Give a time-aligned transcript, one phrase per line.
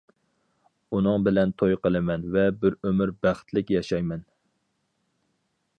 [0.97, 4.27] ئۇنىڭ بىلەن توي قىلىمەن ۋە بىر ئۆمۈر بەختلىك ياشايمەن.